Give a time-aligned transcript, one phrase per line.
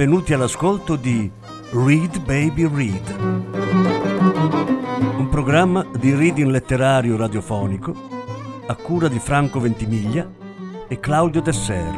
[0.00, 1.30] benvenuti all'ascolto di
[1.72, 3.20] Read Baby Read,
[5.18, 7.94] un programma di reading letterario radiofonico
[8.66, 10.26] a cura di Franco Ventimiglia
[10.88, 11.94] e Claudio Tesser.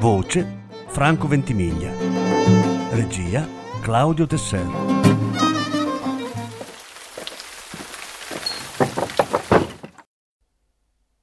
[0.00, 1.92] Voce Franco Ventimiglia.
[2.90, 3.46] Regia
[3.80, 4.66] Claudio Tesser.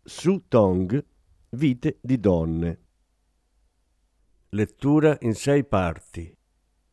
[0.02, 1.06] Su Tong,
[1.50, 2.87] Vite di donne.
[4.58, 6.36] Lettura in sei parti.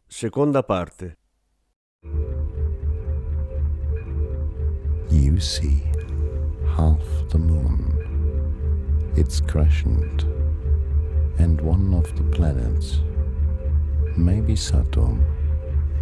[0.07, 1.17] Seconda parte.
[5.09, 5.83] You see
[6.77, 10.25] half the moon, its crescent,
[11.39, 13.01] and one of the planets,
[14.15, 15.25] maybe Saturn,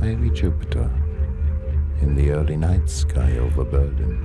[0.00, 0.90] maybe Jupiter,
[2.00, 4.18] in the early night sky over Berlin,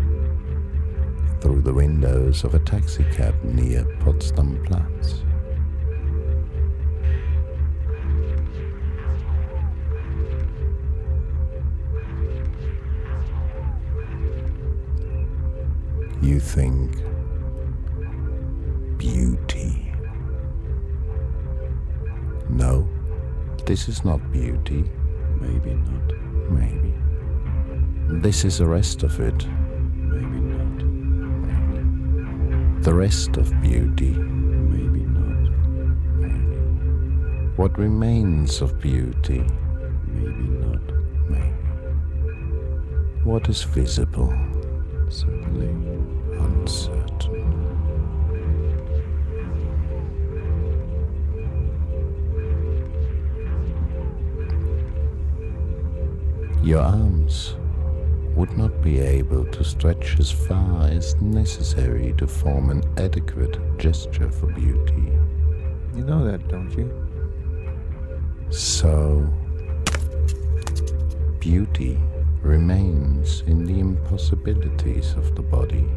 [1.40, 5.27] through the windows of a taxicab near Potsdam Platz.
[16.28, 16.92] You think
[18.98, 19.94] beauty.
[22.50, 22.86] No,
[23.66, 24.84] this is not beauty.
[25.40, 26.12] Maybe not.
[26.52, 26.94] Maybe.
[28.22, 29.48] This is the rest of it.
[29.48, 30.84] Maybe not.
[31.48, 32.82] Maybe.
[32.82, 34.12] The rest of beauty.
[34.12, 35.50] Maybe not.
[36.20, 37.56] Maybe.
[37.56, 39.46] What remains of beauty.
[40.08, 40.82] Maybe not.
[41.30, 41.54] Maybe.
[43.24, 44.34] What is visible.
[45.08, 45.87] Certainly.
[56.68, 57.56] Your arms
[58.36, 64.30] would not be able to stretch as far as necessary to form an adequate gesture
[64.30, 65.14] for beauty.
[65.96, 66.92] You know that, don't you?
[68.50, 69.26] So,
[71.40, 71.98] beauty
[72.42, 75.88] remains in the impossibilities of the body.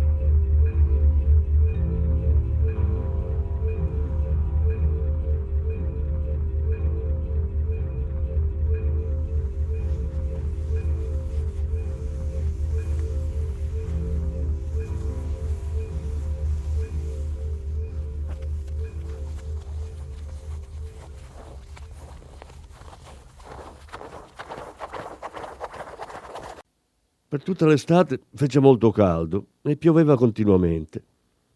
[27.31, 31.05] Per tutta l'estate fece molto caldo e pioveva continuamente.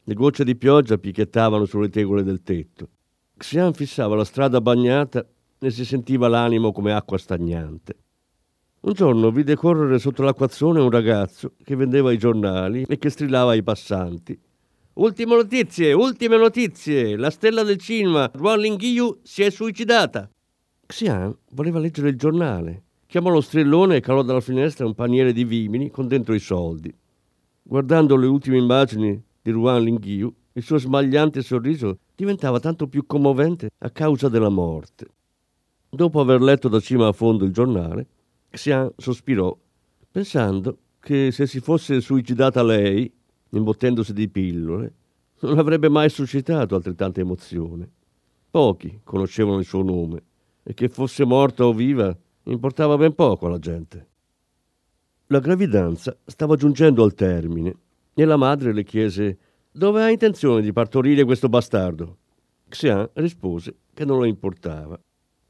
[0.04, 2.90] Le gocce di pioggia picchiettavano sulle tegole del tetto.
[3.36, 5.26] Xian fissava la strada bagnata
[5.58, 7.96] e si sentiva l'animo come acqua stagnante.
[8.82, 13.50] Un giorno vide correre sotto l'acquazzone un ragazzo che vendeva i giornali e che strillava
[13.50, 14.40] ai passanti.
[14.92, 17.16] Ultime notizie, ultime notizie!
[17.16, 20.30] La stella del cinema, Ruan Lingyu, si è suicidata!
[20.86, 22.83] Xian voleva leggere il giornale.
[23.14, 26.92] Chiamò lo strillone e calò dalla finestra un paniere di vimini con dentro i soldi.
[27.62, 33.70] Guardando le ultime immagini di Ruan Lingyu, il suo smagliante sorriso diventava tanto più commovente
[33.78, 35.06] a causa della morte.
[35.88, 38.04] Dopo aver letto da cima a fondo il giornale,
[38.50, 39.56] Xian sospirò,
[40.10, 43.08] pensando che se si fosse suicidata lei,
[43.50, 44.92] imbottendosi di pillole,
[45.42, 47.88] non avrebbe mai suscitato altrettanta emozione.
[48.50, 50.20] Pochi conoscevano il suo nome
[50.64, 52.12] e che fosse morta o viva
[52.44, 54.08] importava ben poco alla gente.
[55.28, 57.74] La gravidanza stava giungendo al termine
[58.14, 59.38] e la madre le chiese
[59.70, 62.18] dove ha intenzione di partorire questo bastardo.
[62.68, 65.00] Xian rispose che non le importava.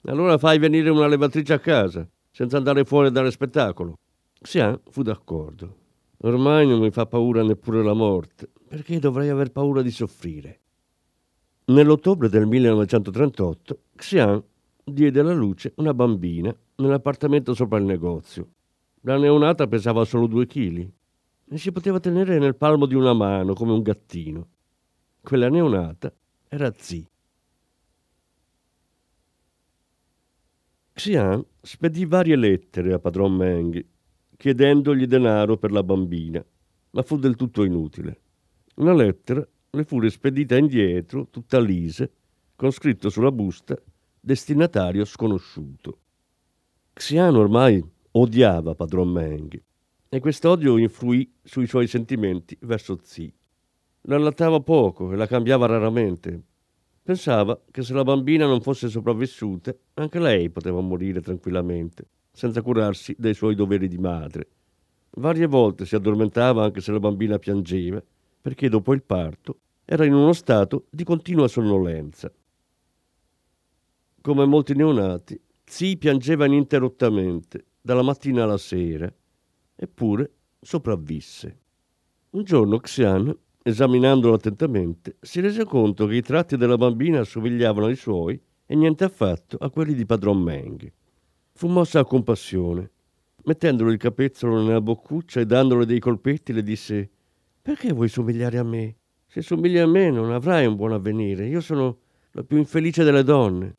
[0.04, 3.98] Allora fai venire una levatrice a casa, senza andare fuori a dare spettacolo.
[4.40, 5.76] Xian fu d'accordo.
[6.18, 10.60] Ormai non mi fa paura neppure la morte, perché dovrei aver paura di soffrire.
[11.66, 14.42] Nell'ottobre del 1938, Xian
[14.84, 18.48] diede alla luce una bambina nell'appartamento sopra il negozio.
[19.02, 20.90] La neonata pesava solo due chili
[21.46, 24.48] e si poteva tenere nel palmo di una mano come un gattino.
[25.20, 26.12] Quella neonata
[26.48, 27.06] era Zi.
[30.92, 33.84] Xian spedì varie lettere a padron Meng
[34.36, 36.44] chiedendogli denaro per la bambina,
[36.90, 38.20] ma fu del tutto inutile.
[38.76, 42.12] Una lettera le fu rispedita indietro, tutta lise,
[42.54, 43.76] con scritto sulla busta
[44.20, 45.98] destinatario sconosciuto.
[46.96, 49.60] Xian ormai odiava padron Meng
[50.08, 53.34] e quest'odio influì sui suoi sentimenti verso Zi.
[54.02, 56.40] La allattava poco e la cambiava raramente.
[57.02, 63.12] Pensava che se la bambina non fosse sopravvissuta, anche lei poteva morire tranquillamente, senza curarsi
[63.18, 64.48] dei suoi doveri di madre.
[65.16, 68.00] Varie volte si addormentava anche se la bambina piangeva,
[68.40, 72.32] perché dopo il parto era in uno stato di continua sonnolenza.
[74.20, 79.12] come molti neonati, Zi piangeva ininterrottamente dalla mattina alla sera,
[79.74, 81.58] eppure sopravvisse.
[82.30, 87.96] Un giorno Xian, esaminandolo attentamente, si rese conto che i tratti della bambina assomigliavano ai
[87.96, 90.92] suoi e niente affatto a quelli di padron Meng.
[91.52, 92.90] Fu mossa a compassione.
[93.44, 97.10] Mettendolo il capezzolo nella boccuccia e dandole dei colpetti, le disse:
[97.60, 98.96] Perché vuoi somigliare a me?
[99.26, 101.46] Se somigli a me non avrai un buon avvenire.
[101.46, 101.98] Io sono
[102.32, 103.76] la più infelice delle donne.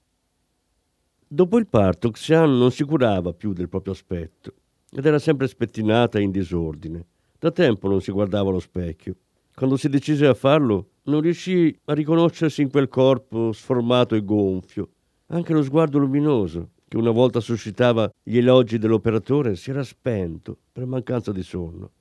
[1.35, 4.53] Dopo il parto, Xian non si curava più del proprio aspetto
[4.89, 7.05] ed era sempre spettinata e in disordine.
[7.37, 9.17] Da tempo non si guardava allo specchio.
[9.53, 14.91] Quando si decise a farlo, non riuscì a riconoscersi in quel corpo sformato e gonfio.
[15.25, 20.85] Anche lo sguardo luminoso, che una volta suscitava gli elogi dell'operatore, si era spento per
[20.85, 21.91] mancanza di sonno.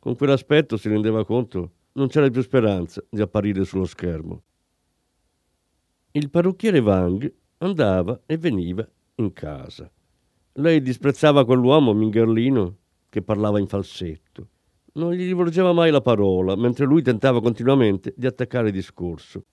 [0.00, 4.42] Con quell'aspetto si rendeva conto non c'era più speranza di apparire sullo schermo.
[6.10, 7.32] Il parrucchiere Wang
[7.62, 8.86] andava e veniva
[9.16, 9.90] in casa.
[10.54, 12.76] Lei disprezzava quell'uomo mingherlino
[13.08, 14.48] che parlava in falsetto.
[14.94, 19.44] Non gli rivolgeva mai la parola, mentre lui tentava continuamente di attaccare il discorso.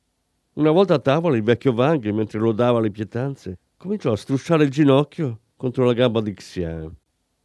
[0.54, 4.72] Una volta a tavola il vecchio Wang, mentre lodava le pietanze, cominciò a strusciare il
[4.72, 6.94] ginocchio contro la gamba di Xian.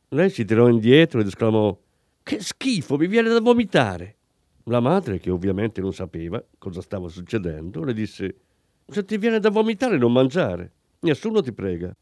[0.08, 1.76] Lei si tirò indietro ed esclamò
[2.22, 4.16] Che schifo, mi viene da vomitare.
[4.64, 8.36] La madre, che ovviamente non sapeva cosa stava succedendo, le disse
[8.86, 11.94] Se ti viene da vomitare non mangiare, nessuno ti prega.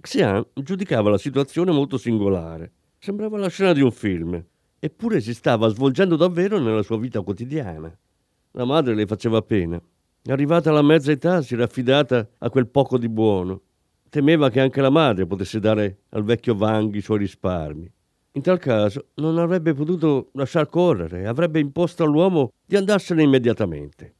[0.00, 2.72] Xian giudicava la situazione molto singolare.
[2.98, 4.42] Sembrava la scena di un film,
[4.78, 7.96] eppure si stava svolgendo davvero nella sua vita quotidiana.
[8.52, 9.80] La madre le faceva pena.
[10.26, 13.62] Arrivata alla mezza età si era affidata a quel poco di buono.
[14.10, 17.90] Temeva che anche la madre potesse dare al vecchio Wang i suoi risparmi.
[18.32, 24.14] In tal caso non avrebbe potuto lasciar correre, avrebbe imposto all'uomo di andarsene immediatamente.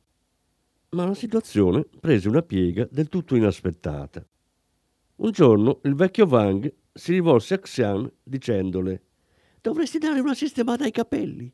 [0.91, 4.27] Ma la situazione prese una piega del tutto inaspettata.
[5.17, 9.03] Un giorno il vecchio Wang si rivolse a Xian dicendole
[9.61, 11.53] Dovresti dare una sistemata ai capelli.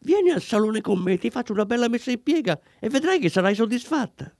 [0.00, 3.28] Vieni al salone con me, ti faccio una bella messa in piega e vedrai che
[3.28, 4.34] sarai soddisfatta.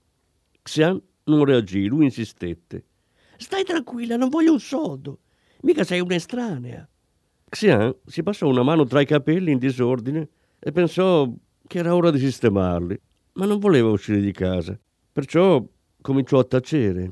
[0.63, 2.85] Xian non reagì, lui insistette.
[3.37, 5.19] Stai tranquilla, non voglio un soldo.
[5.61, 6.89] Mica sei un'estranea.
[7.49, 10.27] Xian si passò una mano tra i capelli in disordine
[10.59, 11.31] e pensò
[11.67, 12.99] che era ora di sistemarli,
[13.33, 14.77] ma non voleva uscire di casa.
[15.11, 15.63] Perciò
[16.01, 17.11] cominciò a tacere.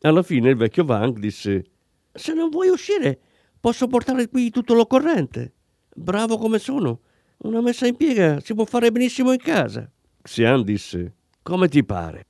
[0.00, 1.64] Alla fine il vecchio Wang disse:
[2.12, 3.18] Se non vuoi uscire,
[3.60, 5.52] posso portare qui tutto l'occorrente.
[5.94, 7.00] Bravo come sono.
[7.38, 9.90] Una messa in piega si può fare benissimo in casa.
[10.22, 12.26] Xian disse: Come ti pare?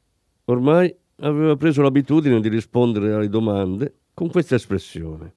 [0.47, 5.35] Ormai aveva preso l'abitudine di rispondere alle domande con questa espressione.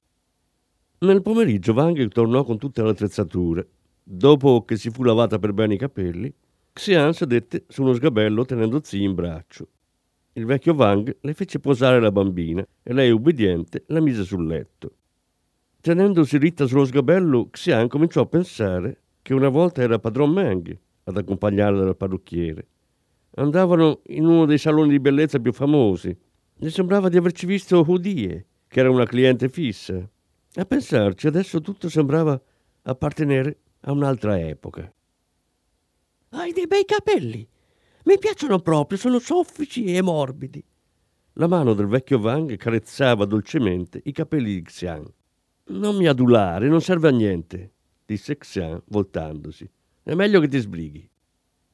[0.98, 3.68] Nel pomeriggio Wang tornò con tutte le attrezzature.
[4.02, 6.32] Dopo che si fu lavata per bene i capelli,
[6.76, 9.66] Xian sedette su uno sgabello tenendo Zi in braccio.
[10.34, 14.92] Il vecchio Wang le fece posare la bambina e lei, ubbidiente, la mise sul letto.
[15.80, 21.16] Tenendosi ritta sullo sgabello, Xian cominciò a pensare che una volta era padron Meng ad
[21.16, 22.66] accompagnarla dal parrucchiere.
[23.36, 26.14] Andavano in uno dei saloni di bellezza più famosi.
[26.56, 30.06] Le sembrava di averci visto Hudie, che era una cliente fissa.
[30.56, 32.38] A pensarci, adesso tutto sembrava
[32.82, 34.92] appartenere a un'altra epoca.
[36.30, 37.46] Hai dei bei capelli.
[38.04, 40.62] Mi piacciono proprio, sono soffici e morbidi.
[41.34, 45.04] La mano del vecchio Wang carezzava dolcemente i capelli di Xian.
[45.66, 47.72] Non mi adulare, non serve a niente,
[48.04, 49.68] disse Xian voltandosi.
[50.02, 51.08] È meglio che ti sbrighi.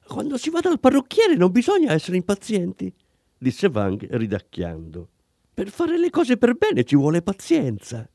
[0.07, 2.93] Quando si va dal parrucchiere non bisogna essere impazienti,
[3.39, 5.09] disse Wang ridacchiando.
[5.55, 8.09] Per fare le cose per bene ci vuole pazienza.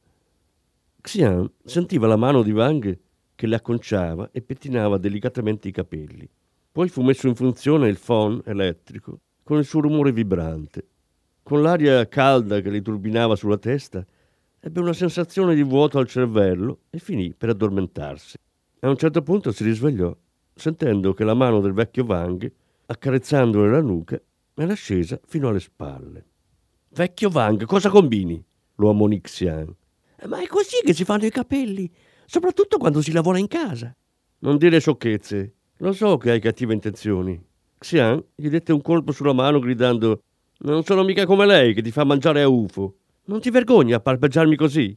[1.01, 2.99] Xian sentiva la mano di Wang
[3.37, 6.27] che le acconciava e pettinava delicatamente i capelli.
[6.71, 10.87] Poi fu messo in funzione il phon elettrico con il suo rumore vibrante.
[11.43, 14.03] Con l'aria calda che le turbinava sulla testa,
[14.59, 18.37] ebbe una sensazione di vuoto al cervello e finì per addormentarsi.
[18.79, 20.17] A un certo punto si risvegliò,
[20.55, 22.51] sentendo che la mano del vecchio Wang,
[22.87, 24.19] accarezzandole la nuca,
[24.55, 26.25] era scesa fino alle spalle.
[26.89, 28.43] Vecchio Wang, cosa combini?
[28.77, 29.75] lo ammonì Xian.
[30.25, 31.91] Ma è così che si fanno i capelli,
[32.27, 33.95] soprattutto quando si lavora in casa.
[34.39, 35.53] Non dire sciocchezze.
[35.77, 37.41] Lo so che hai cattive intenzioni.
[37.79, 40.21] Xian gli dette un colpo sulla mano gridando
[40.59, 42.97] Non sono mica come lei che ti fa mangiare a ufo.
[43.25, 44.95] Non ti vergogni a palpeggiarmi così?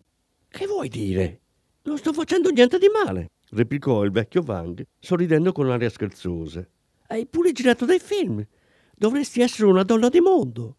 [0.48, 1.40] Che vuoi dire?
[1.82, 6.66] Non sto facendo niente di male, replicò il vecchio Wang, sorridendo con aria scherzosa.
[7.08, 8.44] Hai pure girato dei film.
[8.94, 10.76] Dovresti essere una donna di mondo.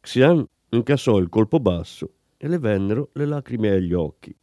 [0.00, 4.34] Xian incassò il colpo basso e le vennero le lacrime agli occhi.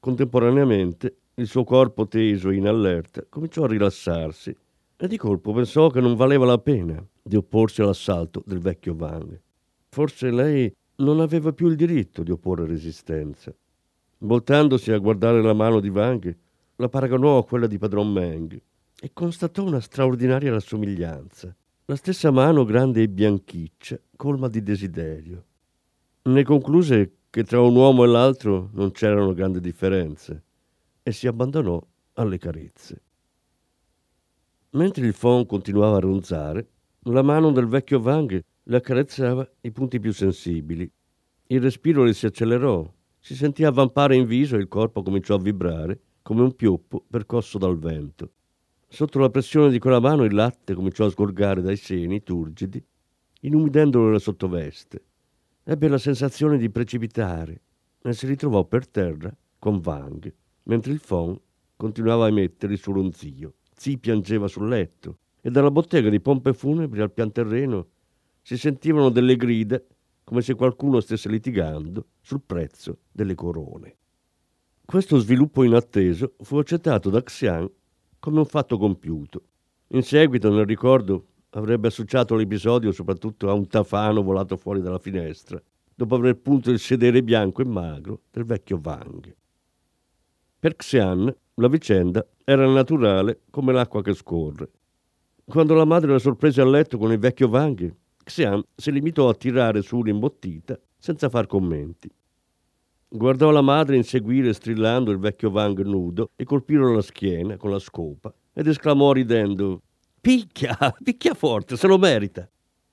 [0.00, 4.54] Contemporaneamente il suo corpo teso e in allerta cominciò a rilassarsi
[4.96, 9.40] e di colpo pensò che non valeva la pena di opporsi all'assalto del vecchio Wang.
[9.88, 13.54] Forse lei non aveva più il diritto di opporre resistenza.
[14.18, 16.36] Voltandosi a guardare la mano di Wang,
[16.76, 18.60] la paragonò a quella di padron Meng
[19.00, 21.54] e constatò una straordinaria rassomiglianza.
[21.84, 25.44] La stessa mano grande e bianchiccia, colma di desiderio.
[26.22, 30.42] Ne concluse che tra un uomo e l'altro non c'erano grandi differenze
[31.04, 31.80] e si abbandonò
[32.14, 33.02] alle carezze.
[34.70, 36.68] Mentre il phon continuava a ronzare,
[37.02, 40.90] la mano del vecchio Wang le accarezzava i punti più sensibili.
[41.46, 45.40] Il respiro le si accelerò, si sentì avvampare in viso e il corpo cominciò a
[45.40, 48.32] vibrare come un pioppo percosso dal vento.
[48.88, 52.84] Sotto la pressione di quella mano il latte cominciò a sgorgare dai seni turgidi,
[53.42, 55.04] inumidendolo la sottoveste.
[55.70, 57.60] Ebbe la sensazione di precipitare
[58.00, 60.32] e si ritrovò per terra con Wang,
[60.62, 61.38] mentre il phon
[61.76, 63.56] continuava a emettere il suo ronzio.
[63.76, 67.86] Zi piangeva sul letto e dalla bottega di pompe funebri al pian terreno
[68.40, 69.78] si sentivano delle grida
[70.24, 73.96] come se qualcuno stesse litigando sul prezzo delle corone.
[74.86, 77.70] Questo sviluppo inatteso fu accettato da Xian
[78.18, 79.42] come un fatto compiuto.
[79.88, 85.60] In seguito, nel ricordo, avrebbe associato l'episodio soprattutto a un tafano volato fuori dalla finestra,
[85.94, 89.34] dopo aver punto il sedere bianco e magro del vecchio Wang.
[90.60, 94.70] Per Xian la vicenda era naturale come l'acqua che scorre.
[95.44, 99.34] Quando la madre la sorprese a letto con il vecchio Wang, Xian si limitò a
[99.34, 102.10] tirare su un'imbottita senza far commenti.
[103.10, 107.78] Guardò la madre inseguire strillando il vecchio Wang nudo e colpirlo alla schiena con la
[107.78, 109.80] scopa ed esclamò ridendo
[110.20, 112.48] Picchia, picchia forte, se lo merita.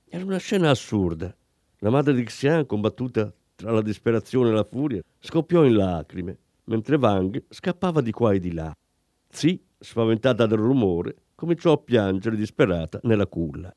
[0.07, 1.35] Era una scena assurda.
[1.79, 6.97] La madre di Xian, combattuta tra la disperazione e la furia, scoppiò in lacrime, mentre
[6.97, 8.73] Wang scappava di qua e di là.
[9.29, 13.75] Zi, spaventata dal rumore, cominciò a piangere disperata nella culla.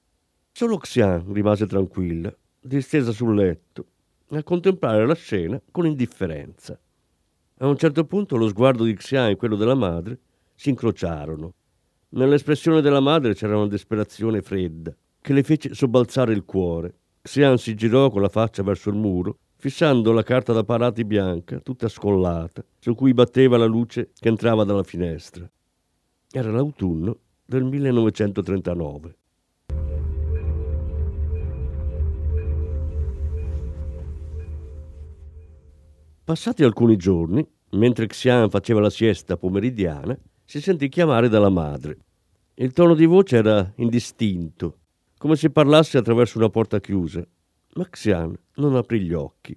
[0.52, 3.86] Solo Xian rimase tranquilla, distesa sul letto,
[4.30, 6.78] a contemplare la scena con indifferenza.
[7.60, 10.18] A un certo punto lo sguardo di Xian e quello della madre
[10.54, 11.54] si incrociarono.
[12.10, 16.94] Nell'espressione della madre c'era una disperazione fredda che le fece sobbalzare il cuore.
[17.20, 21.58] Xian si girò con la faccia verso il muro, fissando la carta da parati bianca,
[21.60, 25.46] tutta scollata, su cui batteva la luce che entrava dalla finestra.
[26.30, 29.16] Era l'autunno del 1939.
[36.24, 41.98] Passati alcuni giorni, mentre Xian faceva la siesta pomeridiana, si sentì chiamare dalla madre.
[42.54, 44.78] Il tono di voce era indistinto,
[45.18, 47.22] come se parlasse attraverso una porta chiusa,
[47.74, 49.54] ma Xian non aprì gli occhi.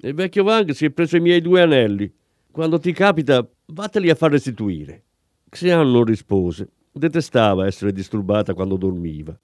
[0.00, 2.12] Il vecchio Wang si è preso i miei due anelli.
[2.50, 5.02] Quando ti capita, vatteli a far restituire.
[5.48, 6.68] Xian non rispose.
[6.92, 9.34] Detestava essere disturbata quando dormiva.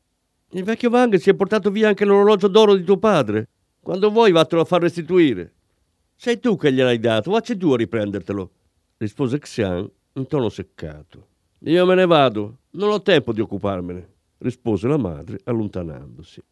[0.50, 3.48] Il vecchio Wang si è portato via anche l'orologio d'oro di tuo padre.
[3.80, 5.50] Quando vuoi, vattelo a far restituire.
[6.14, 8.50] Sei tu che gliel'hai dato, vacci tu a riprendertelo,
[8.98, 11.28] rispose Xian in tono seccato.
[11.60, 16.42] Io me ne vado, non ho tempo di occuparmene, rispose la madre allontanandosi.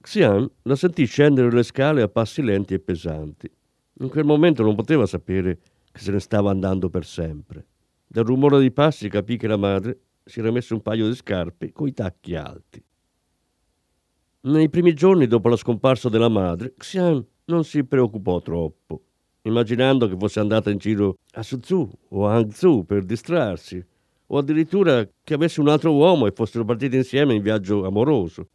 [0.00, 3.50] Xian la sentì scendere le scale a passi lenti e pesanti.
[4.00, 5.58] In quel momento non poteva sapere
[5.90, 7.66] che se ne stava andando per sempre.
[8.06, 11.72] Dal rumore dei passi capì che la madre si era messa un paio di scarpe
[11.72, 12.82] coi tacchi alti.
[14.42, 19.03] Nei primi giorni dopo la scomparsa della madre, Xian non si preoccupò troppo,
[19.46, 23.84] immaginando che fosse andata in giro a Suzhou o a Hangzhou per distrarsi,
[24.26, 28.48] o addirittura che avesse un altro uomo e fossero partiti insieme in viaggio amoroso.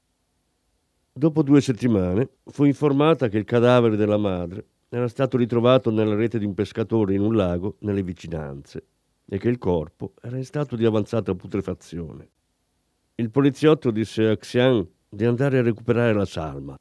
[1.13, 6.39] Dopo due settimane fu informata che il cadavere della madre era stato ritrovato nella rete
[6.39, 8.83] di un pescatore in un lago nelle vicinanze
[9.27, 12.27] e che il corpo era in stato di avanzata putrefazione.
[13.15, 16.75] Il poliziotto disse a Xian di andare a recuperare la salma.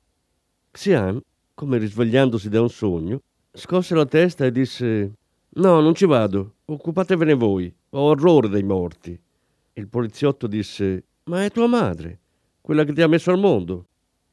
[0.71, 1.21] Xian
[1.53, 3.21] come risvegliandosi da un sogno,
[3.53, 5.13] scosse la testa e disse
[5.51, 9.19] No, non ci vado, occupatevene voi, ho orrore dei morti.
[9.73, 12.21] Il poliziotto disse Ma è tua madre,
[12.61, 13.87] quella che ti ha messo al mondo.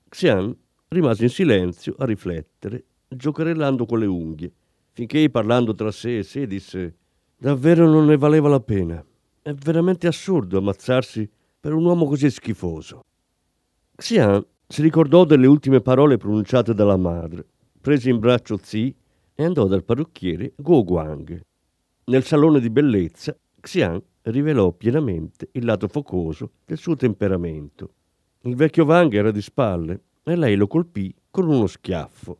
[0.09, 0.55] Xian
[0.89, 4.51] rimase in silenzio a riflettere, giocherellando con le unghie,
[4.91, 6.95] finché parlando tra sé e sé disse
[7.37, 9.03] Davvero non ne valeva la pena.
[9.41, 11.29] È veramente assurdo ammazzarsi
[11.59, 13.03] per un uomo così schifoso.
[13.95, 17.45] Xian si ricordò delle ultime parole pronunciate dalla madre,
[17.79, 18.95] prese in braccio Zi
[19.35, 21.39] e andò dal parrucchiere Guo Guang.
[22.05, 27.91] Nel salone di bellezza, Xian rivelò pienamente il lato focoso del suo temperamento.
[28.41, 32.39] Il vecchio Wang era di spalle e lei lo colpì con uno schiaffo.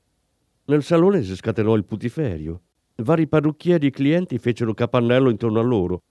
[0.66, 2.62] Nel salone si scatenò il putiferio.
[2.98, 6.02] Vari parrucchieri e clienti fecero capannello intorno a loro.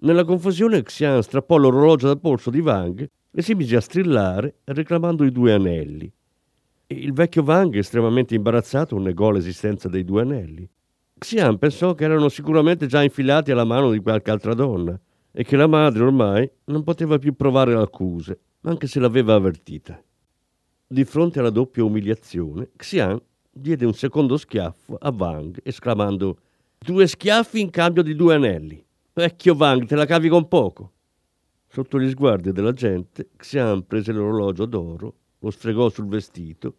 [0.00, 5.24] Nella confusione Xian strappò l'orologio dal polso di Wang e si mise a strillare reclamando
[5.24, 6.12] i due anelli.
[6.96, 10.68] Il vecchio Wang, estremamente imbarazzato, negò l'esistenza dei due anelli.
[11.18, 14.98] Xian pensò che erano sicuramente già infilati alla mano di qualche altra donna
[15.32, 20.00] e che la madre ormai non poteva più provare l'accuse, anche se l'aveva avvertita.
[20.86, 23.20] Di fronte alla doppia umiliazione, Xian
[23.50, 26.38] diede un secondo schiaffo a Wang, esclamando
[26.78, 28.84] Due schiaffi in cambio di due anelli.
[29.14, 30.92] Vecchio Wang, te la cavi con poco.
[31.66, 36.76] Sotto gli sguardi della gente, Xian prese l'orologio d'oro, lo stregò sul vestito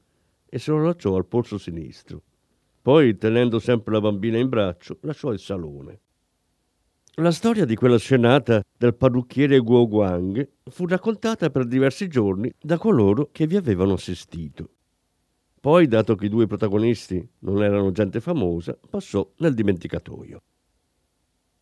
[0.55, 2.21] e se lo allacciò al polso sinistro.
[2.81, 5.99] Poi, tenendo sempre la bambina in braccio, lasciò il salone.
[7.15, 12.77] La storia di quella scenata del parrucchiere Guo Guang fu raccontata per diversi giorni da
[12.77, 14.69] coloro che vi avevano assistito.
[15.59, 20.41] Poi, dato che i due protagonisti non erano gente famosa, passò nel dimenticatoio.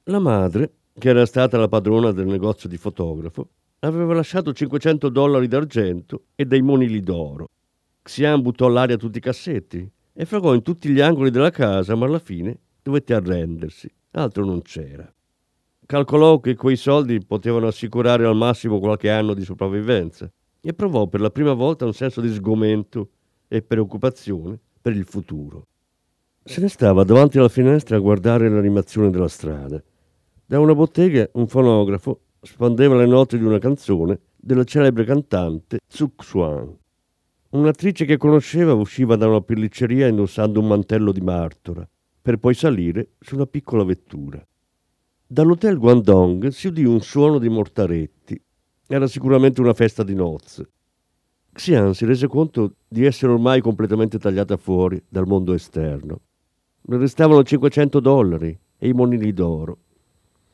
[0.03, 5.47] La madre, che era stata la padrona del negozio di fotografo, aveva lasciato 500 dollari
[5.47, 7.50] d'argento e dei monili d'oro.
[8.03, 12.05] Xian buttò all'aria tutti i cassetti e fragò in tutti gli angoli della casa, ma
[12.05, 15.12] alla fine dovette arrendersi, altro non c'era.
[15.86, 20.29] Calcolò che quei soldi potevano assicurare al massimo qualche anno di sopravvivenza
[20.62, 23.10] e provò per la prima volta un senso di sgomento
[23.48, 25.67] e preoccupazione per il futuro.
[26.43, 29.81] Se ne stava davanti alla finestra a guardare l'animazione della strada.
[30.45, 36.15] Da una bottega un fonografo spandeva le note di una canzone della celebre cantante Tzu
[36.15, 36.81] Xuan.
[37.53, 41.88] Un'attrice che conosceva usciva da una pellicceria indossando un mantello di martora,
[42.19, 44.43] per poi salire su una piccola vettura.
[45.27, 48.41] Dall'hotel Guangdong si udì un suono di mortaretti.
[48.88, 50.67] Era sicuramente una festa di nozze.
[51.53, 56.22] Xian si rese conto di essere ormai completamente tagliata fuori dal mondo esterno.
[56.81, 59.77] Le restavano 500 dollari e i monili d'oro.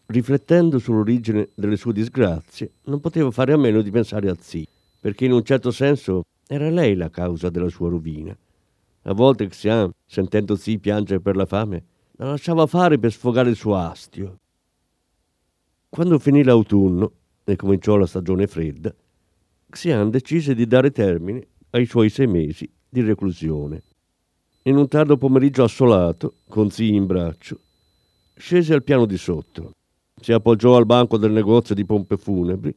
[0.08, 4.68] Riflettendo sull'origine delle sue disgrazie, non poteva fare a meno di pensare a Zi,
[5.00, 8.36] perché in un certo senso era lei la causa della sua rovina.
[9.04, 11.84] A volte Xian, sentendo Zi piangere per la fame,
[12.14, 14.40] la lasciava fare per sfogare il suo astio.
[15.88, 17.12] Quando finì l'autunno
[17.44, 18.92] e cominciò la stagione fredda,
[19.70, 23.84] Xian decise di dare termine ai suoi sei mesi di reclusione.
[24.64, 27.60] In un tardo pomeriggio assolato, con Zi in braccio,
[28.34, 29.74] scese al piano di sotto,
[30.20, 32.76] si appoggiò al banco del negozio di pompe funebri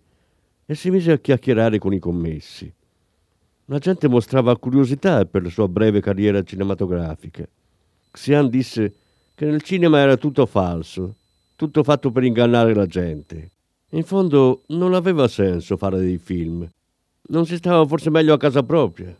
[0.66, 2.70] e si mise a chiacchierare con i commessi.
[3.66, 7.46] La gente mostrava curiosità per la sua breve carriera cinematografica.
[8.10, 8.94] Xian disse
[9.34, 11.14] che nel cinema era tutto falso
[11.62, 13.50] tutto fatto per ingannare la gente.
[13.90, 16.68] In fondo non aveva senso fare dei film.
[17.28, 19.16] Non si stava forse meglio a casa propria.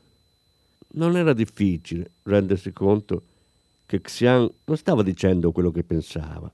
[0.94, 3.22] Non era difficile rendersi conto
[3.86, 6.50] che Xian non stava dicendo quello che pensava,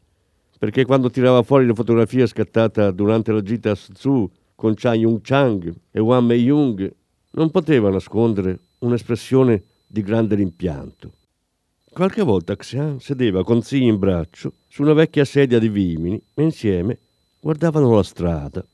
[0.59, 5.20] perché quando tirava fuori la fotografia scattata durante la gita a Suzhou con Chan Yung
[5.22, 6.92] Chang e Wang Mei Yung
[7.33, 11.12] non poteva nascondere un'espressione di grande rimpianto.
[11.91, 16.43] Qualche volta Xian sedeva con Zi in braccio su una vecchia sedia di vimini e
[16.43, 16.99] insieme
[17.41, 18.64] guardavano la strada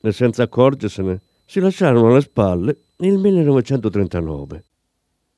[0.00, 4.64] e senza accorgersene si lasciarono alle spalle nel 1939.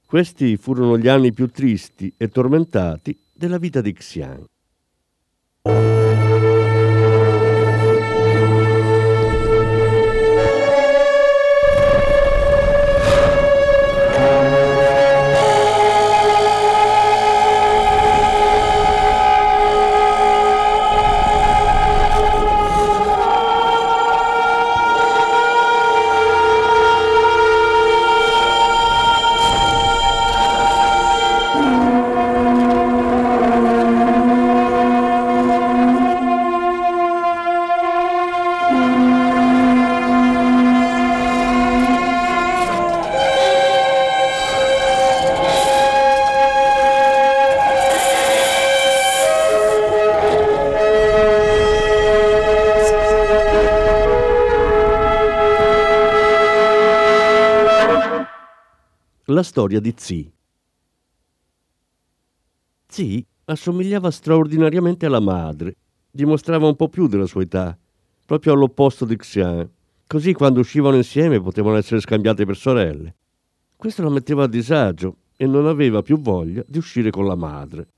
[0.07, 4.45] Questi furono gli anni più tristi e tormentati della vita di Xian.
[59.35, 60.33] La storia di Zi.
[62.87, 65.75] Zi assomigliava straordinariamente alla madre,
[66.09, 67.77] dimostrava un po' più della sua età,
[68.25, 69.69] proprio all'opposto di Xian.
[70.07, 73.17] Così quando uscivano insieme potevano essere scambiate per sorelle.
[73.75, 77.89] Questo la metteva a disagio e non aveva più voglia di uscire con la madre.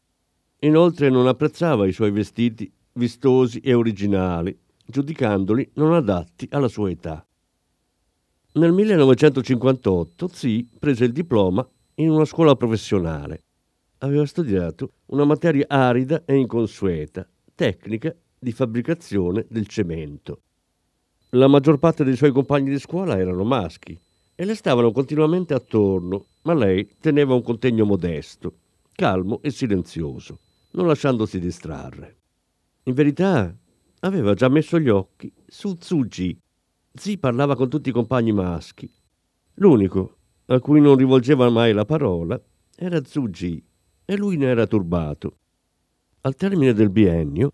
[0.60, 7.26] Inoltre non apprezzava i suoi vestiti vistosi e originali, giudicandoli non adatti alla sua età.
[8.56, 13.42] Nel 1958 Zi prese il diploma in una scuola professionale.
[13.98, 20.40] Aveva studiato una materia arida e inconsueta, tecnica di fabbricazione del cemento.
[21.30, 23.98] La maggior parte dei suoi compagni di scuola erano maschi
[24.34, 28.54] e le stavano continuamente attorno, ma lei teneva un contegno modesto,
[28.92, 30.38] calmo e silenzioso,
[30.70, 32.16] non lasciandosi distrarre.
[32.84, 33.54] In verità
[34.00, 36.40] aveva già messo gli occhi su Tsuji.
[36.96, 38.90] Zi parlava con tutti i compagni maschi.
[39.54, 42.40] L'unico a cui non rivolgeva mai la parola
[42.74, 43.62] era Tsuji
[44.04, 45.38] e lui ne era turbato.
[46.22, 47.52] Al termine del biennio,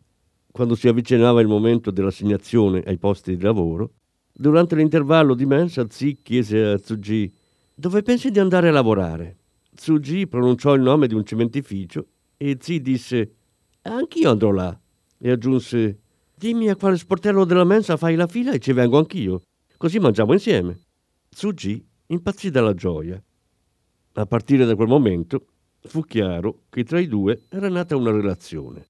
[0.50, 3.94] quando si avvicinava il momento dell'assegnazione ai posti di lavoro,
[4.32, 7.32] durante l'intervallo di mensa Zi chiese a Tsuji
[7.74, 9.38] dove pensi di andare a lavorare?
[9.74, 13.34] Tsuji pronunciò il nome di un cementificio e Zi disse
[13.82, 14.78] anch'io andrò là
[15.18, 16.01] e aggiunse
[16.42, 19.42] dimmi a quale sportello della mensa fai la fila e ci vengo anch'io,
[19.76, 20.76] così mangiamo insieme.
[21.28, 23.22] Tsuji impazzì dalla gioia.
[24.14, 25.46] A partire da quel momento
[25.82, 28.88] fu chiaro che tra i due era nata una relazione.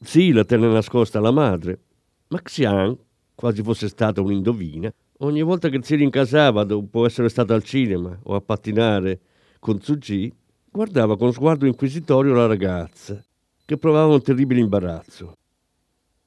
[0.00, 1.82] Zi la tenne nascosta alla madre,
[2.28, 2.98] ma Xian,
[3.32, 8.34] quasi fosse stata un'indovina, ogni volta che si rincasava dopo essere stata al cinema o
[8.34, 9.20] a pattinare
[9.60, 10.34] con Tsuji,
[10.68, 13.24] guardava con sguardo inquisitorio la ragazza,
[13.64, 15.36] che provava un terribile imbarazzo.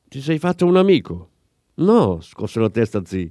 [0.09, 1.29] Ti sei fatto un amico?
[1.75, 3.29] No, scosse la testa Zi.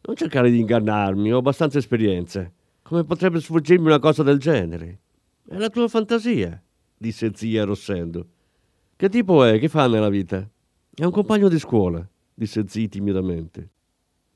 [0.00, 2.50] Non cercare di ingannarmi, ho abbastanza esperienza.
[2.80, 5.00] Come potrebbe sfuggirmi una cosa del genere?
[5.46, 6.58] È la tua fantasia,
[6.96, 8.26] disse zia arrossendo.
[8.96, 9.58] Che tipo è?
[9.58, 10.48] Che fa nella vita?
[10.94, 13.70] È un compagno di scuola, disse zia timidamente.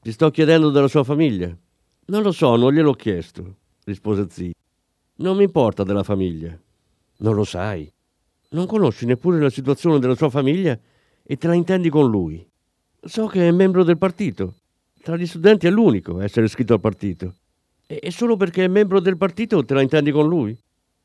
[0.02, 1.56] Ti sto chiedendo della sua famiglia.
[2.06, 4.52] Non lo so, non gliel'ho chiesto, rispose zia.
[5.16, 6.54] Non mi importa della famiglia.
[7.20, 7.90] Non lo sai.
[8.50, 10.78] Non conosci neppure la situazione della sua famiglia
[11.30, 12.44] e te la intendi con lui.
[13.00, 14.54] So che è membro del partito.
[15.00, 17.36] Tra gli studenti è l'unico a essere iscritto al partito.
[17.86, 20.58] E solo perché è membro del partito te la intendi con lui?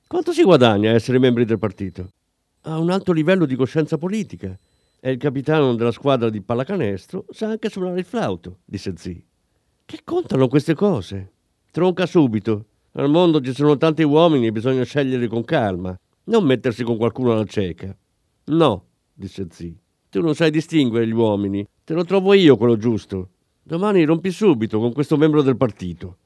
[0.08, 2.10] Quanto si guadagna essere membri del partito?
[2.62, 4.58] Ha un alto livello di coscienza politica.
[5.00, 9.24] È il capitano della squadra di pallacanestro, sa anche suonare il flauto, disse Zi.
[9.86, 11.34] Che contano queste cose?
[11.70, 12.66] Tronca subito.
[12.94, 17.34] Al mondo ci sono tanti uomini e bisogna scegliere con calma, non mettersi con qualcuno
[17.34, 17.96] alla cieca.
[18.46, 19.84] No, disse Zi.
[20.16, 21.68] Tu non sai distinguere gli uomini.
[21.84, 23.32] Te lo trovo io quello giusto.
[23.62, 26.18] Domani rompi subito con questo membro del partito.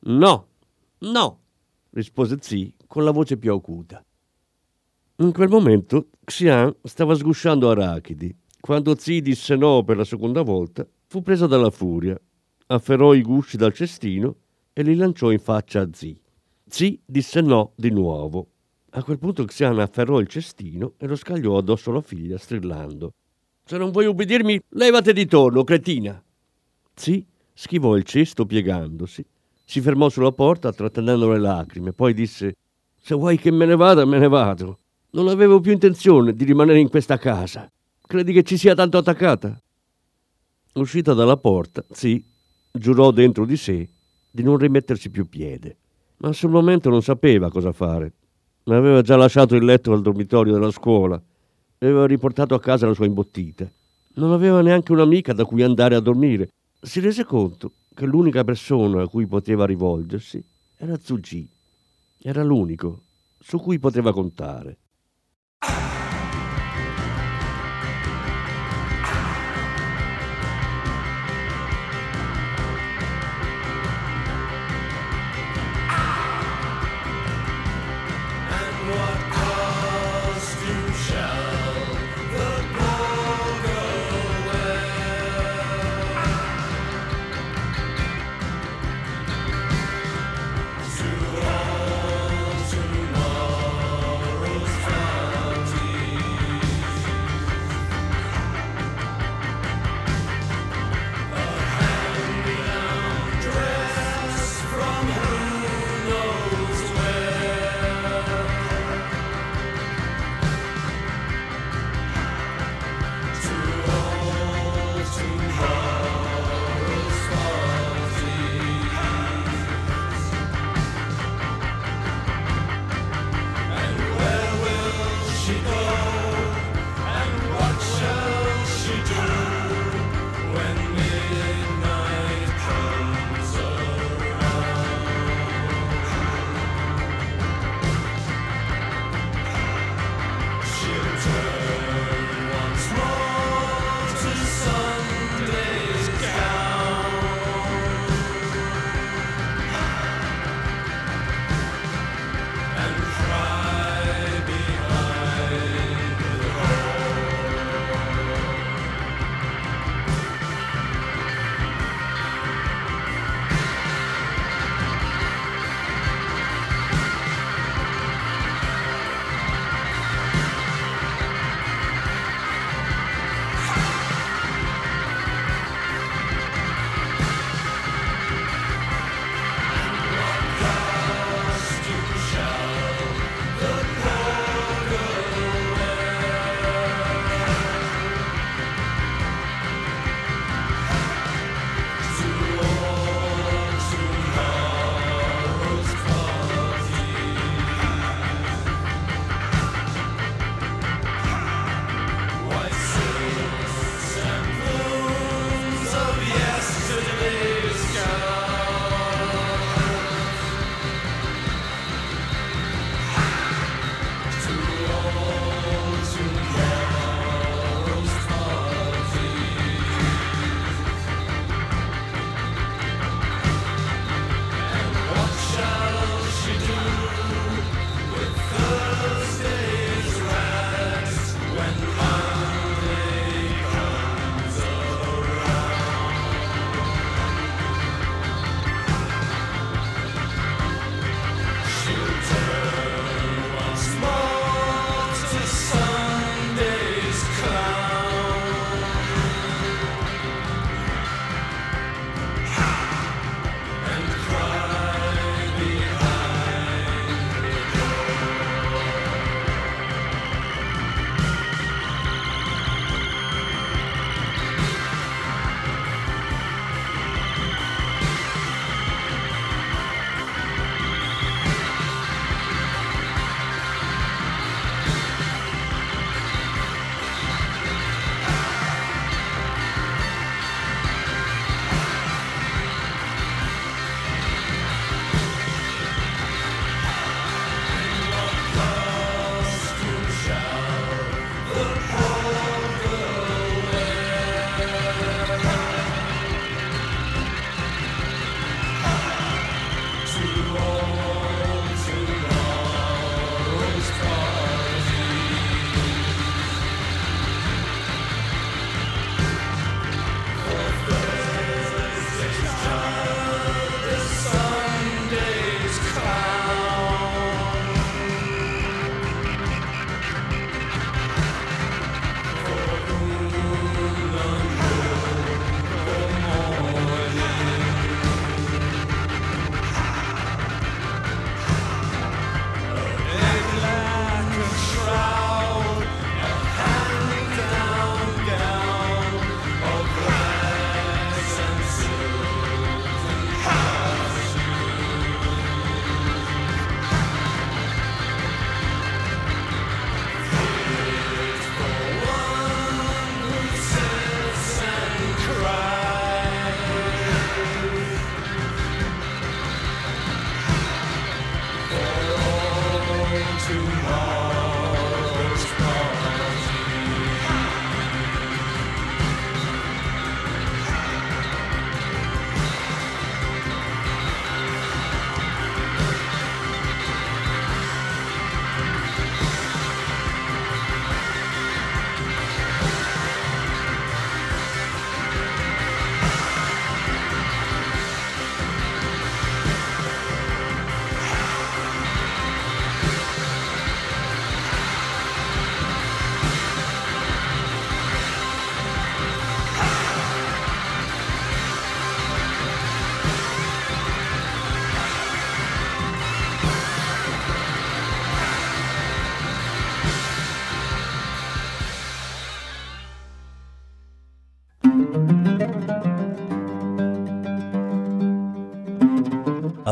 [0.00, 0.48] No,
[0.98, 1.38] no,
[1.90, 4.04] rispose Zi con la voce più acuta.
[5.18, 8.34] In quel momento Xian stava sgusciando arachidi.
[8.58, 12.20] Quando Zi disse no per la seconda volta, fu presa dalla furia,
[12.66, 14.34] afferrò i gusci dal cestino
[14.72, 16.20] e li lanciò in faccia a Zi.
[16.66, 18.48] Zi disse no di nuovo.
[18.90, 23.12] A quel punto Xian afferrò il cestino e lo scagliò addosso alla figlia, strillando.
[23.68, 26.22] Se non vuoi ubbidirmi, levate di torno, cretina!
[26.94, 29.24] Zi schivò il cesto piegandosi
[29.68, 32.54] si fermò sulla porta trattenendo le lacrime, poi disse
[33.00, 34.78] Se vuoi che me ne vada, me ne vado.
[35.10, 37.68] Non avevo più intenzione di rimanere in questa casa.
[38.06, 39.60] Credi che ci sia tanto attaccata?
[40.74, 42.24] Uscita dalla porta, sì,
[42.70, 43.88] giurò dentro di sé
[44.30, 45.76] di non rimetterci più piede,
[46.18, 48.12] ma sul momento non sapeva cosa fare.
[48.64, 51.20] Aveva già lasciato il letto al dormitorio della scuola
[51.86, 53.68] e aveva riportato a casa la sua imbottita.
[54.14, 56.48] Non aveva neanche un'amica da cui andare a dormire.
[56.80, 60.42] Si rese conto che l'unica persona a cui poteva rivolgersi
[60.76, 61.48] era Tsuji.
[62.22, 63.02] Era l'unico
[63.38, 64.76] su cui poteva contare.